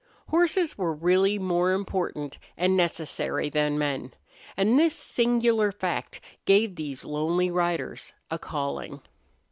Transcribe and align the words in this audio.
Horses 0.29 0.79
were 0.79 0.95
really 0.95 1.37
more 1.37 1.73
important 1.73 2.39
and 2.57 2.75
necessary 2.75 3.51
than 3.51 3.77
men; 3.77 4.15
and 4.57 4.79
this 4.79 4.95
singular 4.95 5.71
fact 5.71 6.19
gave 6.45 6.75
these 6.75 7.05
lonely 7.05 7.51
riders 7.51 8.15
a 8.31 8.39
calling. 8.39 9.01